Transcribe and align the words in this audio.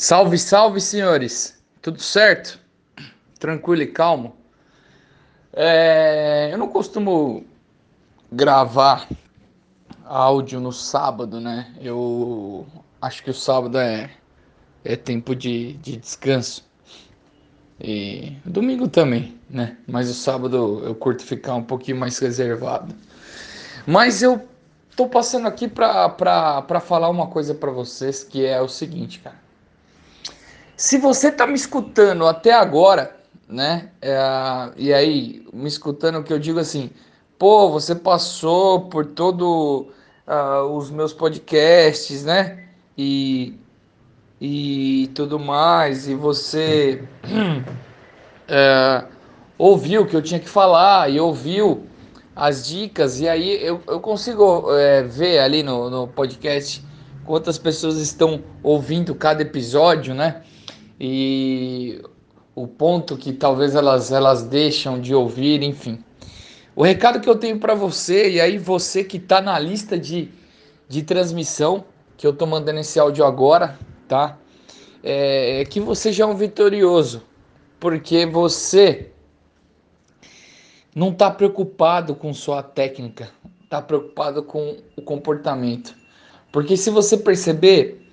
Salve, 0.00 0.38
salve, 0.38 0.80
senhores! 0.80 1.60
Tudo 1.82 2.00
certo? 2.00 2.60
Tranquilo 3.36 3.82
e 3.82 3.86
calmo? 3.88 4.36
É, 5.52 6.50
eu 6.52 6.56
não 6.56 6.68
costumo 6.68 7.44
gravar 8.30 9.08
áudio 10.04 10.60
no 10.60 10.72
sábado, 10.72 11.40
né? 11.40 11.74
Eu 11.80 12.64
acho 13.02 13.24
que 13.24 13.30
o 13.30 13.34
sábado 13.34 13.76
é, 13.76 14.08
é 14.84 14.94
tempo 14.94 15.34
de, 15.34 15.72
de 15.78 15.96
descanso. 15.96 16.64
E 17.80 18.36
domingo 18.44 18.86
também, 18.86 19.36
né? 19.50 19.78
Mas 19.84 20.08
o 20.08 20.14
sábado 20.14 20.80
eu 20.84 20.94
curto 20.94 21.24
ficar 21.24 21.56
um 21.56 21.64
pouquinho 21.64 21.96
mais 21.96 22.16
reservado. 22.20 22.94
Mas 23.84 24.22
eu 24.22 24.48
tô 24.94 25.08
passando 25.08 25.48
aqui 25.48 25.66
para 25.66 26.80
falar 26.86 27.08
uma 27.08 27.26
coisa 27.26 27.52
para 27.52 27.72
vocês 27.72 28.22
que 28.22 28.46
é 28.46 28.60
o 28.60 28.68
seguinte, 28.68 29.18
cara. 29.18 29.47
Se 30.78 30.96
você 30.96 31.32
tá 31.32 31.44
me 31.44 31.54
escutando 31.54 32.24
até 32.24 32.52
agora, 32.52 33.16
né? 33.48 33.90
É, 34.00 34.16
e 34.76 34.94
aí, 34.94 35.44
me 35.52 35.66
escutando 35.66 36.20
o 36.20 36.22
que 36.22 36.32
eu 36.32 36.38
digo 36.38 36.60
assim, 36.60 36.90
pô, 37.36 37.68
você 37.68 37.96
passou 37.96 38.82
por 38.82 39.04
todo 39.04 39.88
uh, 40.24 40.72
os 40.76 40.88
meus 40.88 41.12
podcasts, 41.12 42.24
né? 42.24 42.68
E 42.96 43.58
e 44.40 45.10
tudo 45.16 45.36
mais, 45.36 46.06
e 46.06 46.14
você 46.14 47.02
é, 48.46 49.04
ouviu 49.58 50.02
o 50.02 50.06
que 50.06 50.14
eu 50.14 50.22
tinha 50.22 50.38
que 50.38 50.48
falar 50.48 51.10
e 51.10 51.18
ouviu 51.18 51.88
as 52.36 52.68
dicas, 52.68 53.18
e 53.18 53.28
aí 53.28 53.60
eu, 53.60 53.82
eu 53.88 53.98
consigo 53.98 54.72
é, 54.76 55.02
ver 55.02 55.40
ali 55.40 55.64
no, 55.64 55.90
no 55.90 56.06
podcast 56.06 56.86
quantas 57.24 57.58
pessoas 57.58 57.96
estão 57.96 58.44
ouvindo 58.62 59.12
cada 59.12 59.42
episódio, 59.42 60.14
né? 60.14 60.44
E 61.00 62.02
o 62.54 62.66
ponto 62.66 63.16
que 63.16 63.32
talvez 63.32 63.74
elas, 63.74 64.10
elas 64.10 64.42
deixam 64.42 65.00
de 65.00 65.14
ouvir, 65.14 65.62
enfim. 65.62 66.02
O 66.74 66.82
recado 66.82 67.20
que 67.20 67.28
eu 67.28 67.36
tenho 67.36 67.58
para 67.58 67.74
você, 67.74 68.30
e 68.30 68.40
aí 68.40 68.58
você 68.58 69.04
que 69.04 69.16
está 69.16 69.40
na 69.40 69.58
lista 69.58 69.98
de, 69.98 70.30
de 70.88 71.02
transmissão, 71.02 71.84
que 72.16 72.26
eu 72.26 72.32
estou 72.32 72.48
mandando 72.48 72.80
esse 72.80 72.98
áudio 72.98 73.24
agora, 73.24 73.78
tá? 74.08 74.38
É, 75.02 75.60
é 75.60 75.64
que 75.64 75.80
você 75.80 76.12
já 76.12 76.24
é 76.24 76.26
um 76.26 76.34
vitorioso, 76.34 77.22
porque 77.78 78.26
você 78.26 79.10
não 80.94 81.10
está 81.10 81.30
preocupado 81.30 82.14
com 82.14 82.34
sua 82.34 82.60
técnica, 82.62 83.30
está 83.62 83.80
preocupado 83.80 84.42
com 84.42 84.78
o 84.96 85.02
comportamento. 85.02 85.94
Porque 86.50 86.76
se 86.76 86.90
você 86.90 87.16
perceber, 87.16 88.07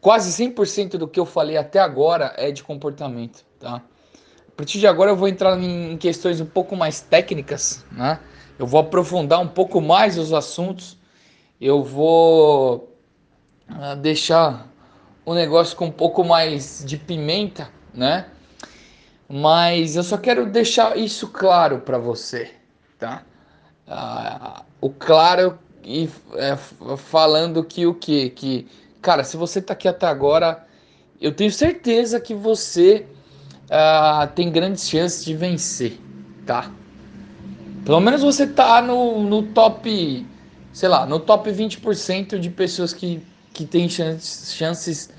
quase 0.00 0.30
100% 0.32 0.96
do 0.96 1.06
que 1.06 1.20
eu 1.20 1.26
falei 1.26 1.56
até 1.56 1.78
agora 1.78 2.34
é 2.36 2.50
de 2.50 2.62
comportamento, 2.62 3.44
tá? 3.58 3.82
A 4.48 4.52
partir 4.56 4.78
de 4.78 4.86
agora 4.86 5.10
eu 5.10 5.16
vou 5.16 5.28
entrar 5.28 5.58
em 5.58 5.96
questões 5.96 6.40
um 6.40 6.46
pouco 6.46 6.76
mais 6.76 7.00
técnicas, 7.00 7.84
né? 7.92 8.20
Eu 8.58 8.66
vou 8.66 8.80
aprofundar 8.80 9.40
um 9.40 9.48
pouco 9.48 9.80
mais 9.80 10.18
os 10.18 10.32
assuntos, 10.32 10.98
eu 11.60 11.82
vou 11.82 12.94
ah, 13.68 13.94
deixar 13.94 14.66
um 15.26 15.34
negócio 15.34 15.76
com 15.76 15.86
um 15.86 15.90
pouco 15.90 16.24
mais 16.24 16.84
de 16.84 16.96
pimenta, 16.96 17.70
né? 17.94 18.26
Mas 19.28 19.96
eu 19.96 20.02
só 20.02 20.18
quero 20.18 20.46
deixar 20.46 20.98
isso 20.98 21.28
claro 21.28 21.80
para 21.80 21.98
você, 21.98 22.50
tá? 22.98 23.22
Ah, 23.86 24.62
o 24.80 24.90
claro 24.90 25.58
e 25.82 26.08
é, 26.34 26.56
falando 26.96 27.64
que 27.64 27.86
o 27.86 27.94
que 27.94 28.30
que 28.30 28.68
cara, 29.00 29.24
se 29.24 29.36
você 29.36 29.60
tá 29.60 29.72
aqui 29.72 29.88
até 29.88 30.06
agora, 30.06 30.66
eu 31.20 31.32
tenho 31.32 31.50
certeza 31.50 32.20
que 32.20 32.34
você 32.34 33.06
ah, 33.70 34.28
tem 34.34 34.50
grandes 34.50 34.88
chances 34.88 35.24
de 35.24 35.34
vencer, 35.34 35.98
tá? 36.46 36.70
Pelo 37.84 38.00
menos 38.00 38.22
você 38.22 38.46
tá 38.46 38.82
no, 38.82 39.22
no 39.22 39.42
top, 39.42 40.26
sei 40.72 40.88
lá, 40.88 41.06
no 41.06 41.18
top 41.18 41.50
20% 41.50 42.38
de 42.38 42.50
pessoas 42.50 42.92
que 42.92 43.22
que 43.52 43.64
tem 43.66 43.88
chances, 43.88 44.54
chances 44.54 45.10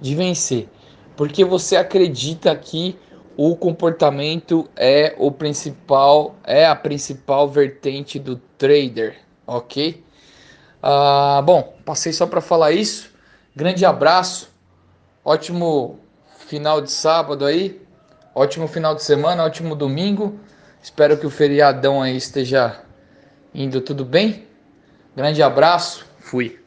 de 0.00 0.14
vencer, 0.14 0.68
porque 1.16 1.44
você 1.44 1.76
acredita 1.76 2.54
que 2.56 2.96
o 3.36 3.56
comportamento 3.56 4.68
é 4.76 5.14
o 5.18 5.30
principal, 5.30 6.36
é 6.44 6.66
a 6.66 6.74
principal 6.74 7.48
vertente 7.48 8.18
do 8.18 8.36
trader, 8.58 9.16
ok? 9.46 10.02
Ah, 10.82 11.42
bom, 11.44 11.74
passei 11.84 12.12
só 12.12 12.26
para 12.26 12.40
falar 12.40 12.72
isso. 12.72 13.09
Grande 13.54 13.84
abraço, 13.84 14.48
ótimo 15.24 15.98
final 16.46 16.80
de 16.80 16.90
sábado 16.90 17.44
aí, 17.44 17.80
ótimo 18.34 18.68
final 18.68 18.94
de 18.94 19.02
semana, 19.02 19.44
ótimo 19.44 19.74
domingo. 19.74 20.38
Espero 20.82 21.18
que 21.18 21.26
o 21.26 21.30
feriadão 21.30 22.00
aí 22.00 22.16
esteja 22.16 22.80
indo 23.52 23.80
tudo 23.80 24.04
bem. 24.04 24.46
Grande 25.16 25.42
abraço, 25.42 26.06
fui. 26.20 26.60